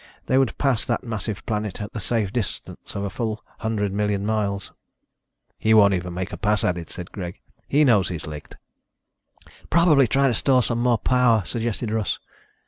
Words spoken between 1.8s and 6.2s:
the safe distance of a full hundred million miles. "He won't even